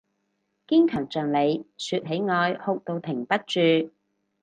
[0.67, 3.91] 堅強像你，說起愛哭到停不住